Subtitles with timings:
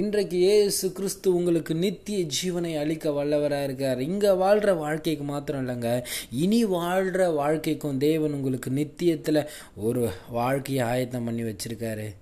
[0.00, 4.00] இன்றைக்கு ஏசு கிறிஸ்து உங்களுக்கு நித்திய ஜீவனை அளிக்க வல்லவராக இருக்கார்.
[4.00, 6.04] இங்கே வாழ்கிற வாழ்க்கைக்கு மாத்திரம் இல்லைங்க.
[6.30, 12.14] இனி வாழ்கிற வாழ்க்கைக்கும் தேவன் உங்களுக்கு நித்தியத்தில் ஒரு வாழ்க்கையை ஆயத்தம் பண்ணி வச்சிருக்காரு.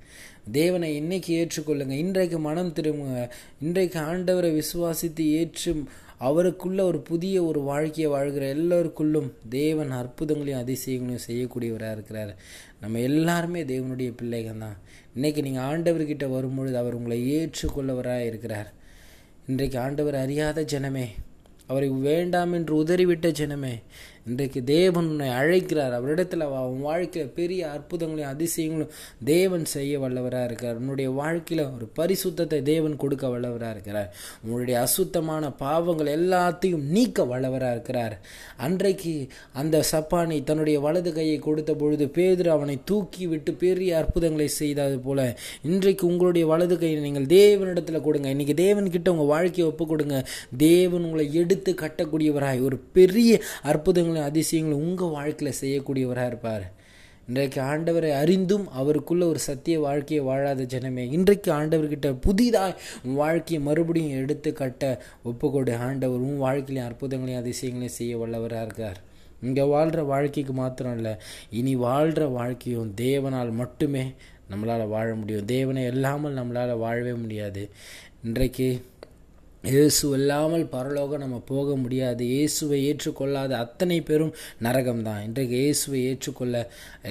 [0.53, 1.91] தேவனை இன்னைக்கு ஏற்றுக்கொள்ளுங்க.
[1.91, 3.31] இன்றைக்கு மனம் திரும்புங்க.
[3.63, 5.83] இன்றைக்கு ஆண்டவரை விசுவாசித்து ஏற்று
[6.29, 12.33] அவருக்குள்ள ஒரு புதிய ஒரு வாழ்க்கையை வாழ்கிற எல்லோருக்குள்ளும் தேவன் அற்புதங்களையும் அதிசயங்களையும் செய்யக்கூடியவராக இருக்கிறார்.
[12.81, 14.79] நம்ம எல்லாருமே தேவனுடைய பிள்ளைகள் தான்
[15.17, 18.71] இன்றைக்கி நீங்கள் ஆண்டவர்கிட்ட வரும்பொழுது அவர் உங்களை ஏற்றுக்கொள்ளவராக இருக்கிறார்.
[19.47, 21.07] இன்றைக்கு ஆண்டவர் அறியாத ஜனமே
[21.67, 23.75] அவரை வேண்டாம் என்று உதறிவிட்ட ஜனமே
[24.27, 25.95] இன்றைக்கு தேவன் உன்னை அழைக்கிறார்.
[25.97, 28.93] அவரிடத்தில் உன் வாழ்க்கையில் பெரிய அற்புதங்களையும் அதிசயங்களும்
[29.25, 30.77] தேவன் செய்ய வல்லவராக இருக்கிறார்.
[30.77, 34.09] உன்னுடைய வாழ்க்கையில் ஒரு பரிசுத்தத்தை தேவன் கொடுக்க வல்லவராக இருக்கிறார்.
[34.45, 38.15] உன்னுடைய அசுத்தமான பாவங்கள் எல்லாத்தையும் நீக்க வல்லவராக இருக்கிறார்.
[38.57, 39.15] அன்றைக்கு
[39.53, 45.21] அந்த சப்பானி தன்னுடைய வலது கையை கொடுத்த பொழுது பேதர் அவனை தூக்கி விட்டு பெரிய அற்புதங்களை செய்தது போல
[45.63, 48.29] இன்றைக்கு உங்களுடைய வலது கையை நீங்கள் தேவனிடத்தில் கொடுங்க.
[48.29, 50.17] இன்னைக்கு தேவன்கிட்ட உங்கள் வாழ்க்கையை ஒப்பு கொடுங்க.
[50.57, 52.65] தேவன் உங்களை எடுத்து கட்டக்கூடியவராய்.
[52.71, 56.73] ஒரு பெரிய அற்புதங்கள் அதிசயங்களும் உங்கள் வாழ்க்கையில் செய்யக்கூடியவராக இருப்பார்.
[57.29, 64.23] இன்றைக்கு ஆண்டவரை அறிந்தும் அவருக்குள்ள ஒரு சத்திய வாழ்க்கையை வாழாத ஜனமே இன்றைக்கு ஆண்டவர்கிட்ட புதிதாக உன் வாழ்க்கையை மறுபடியும்
[64.23, 65.77] எடுத்து கட்ட ஒப்புக்கொடு.
[65.77, 69.01] ஆண்டவர் உன் வாழ்க்கையிலையும் அற்புதங்களையும் அதிசயங்களையும் செய்ய வல்லவராக இருக்கார்.
[69.43, 71.15] இங்கே வாழ்கிற வாழ்க்கைக்கு மாத்திரம் இல்லை
[71.51, 74.13] இனி வாழ்கிற வாழ்க்கையும் தேவனால் மட்டுமே
[74.51, 75.45] நம்மளால் வாழ முடியும்.
[75.45, 77.71] தேவனை இல்லாமல் நம்மளால் வாழவே முடியாது.
[78.25, 78.85] இன்றைக்கு
[79.73, 82.23] இயேசு இல்லாமல் பரலோகம் நம்ம போக முடியாது.
[82.33, 84.33] இயேசுவை ஏற்றுக்கொள்ளாத அத்தனை பேரும்
[84.67, 85.23] நரகம்தான்.
[85.27, 86.57] இன்றைக்கு இயேசுவை ஏற்றுக்கொள்ள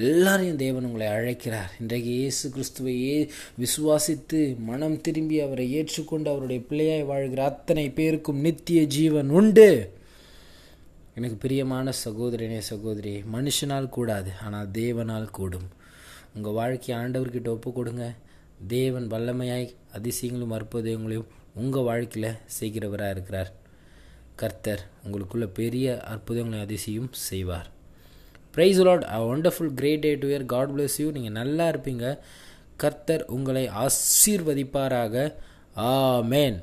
[0.00, 1.72] எல்லாரையும் தேவன் உங்களை அழைக்கிறார்.
[1.80, 3.16] இன்றைக்கு இயேசு கிறிஸ்துவை ஏ
[3.62, 9.68] விசுவாசித்து மனம் திரும்பி அவரை ஏற்றுக்கொண்டு அவருடைய பிள்ளையாய் வாழ்கிற அத்தனை பேருக்கும் நித்திய ஜீவன் உண்டு.
[11.18, 15.68] எனக்கு பிரியமான சகோதரனே சகோதரி மனுஷனால் கூடாது ஆனால் தேவனால் கூடும்.
[16.36, 18.06] உங்கள் வாழ்க்கையை ஆண்டவர்கிட்ட ஒப்பு கொடுங்க.
[18.68, 23.52] தேவன் வல்லமையாய் அதிசயங்களும் அற்புதங்களையும் உங்கள் வாழ்க்கையில் செய்கிறவராக இருக்கிறார்.
[24.36, 27.68] கர்த்தர் உங்களுக்குள்ள பெரிய அற்புதங்களை அதிசயம் செய்வார்.
[28.54, 32.18] Praise Lord a wonderful great day to year God bless you நீங்கள் நல்லா இருப்பீங்க.
[32.76, 35.34] கர்த்தர் உங்களை ஆசீர்வதிப்பாராக.
[36.22, 36.62] மேன்